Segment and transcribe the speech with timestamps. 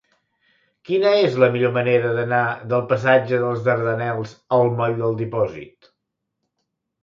[0.87, 2.39] Quina és la millor manera d'anar
[2.71, 5.93] del passatge dels Dardanels al moll del Dipòsit?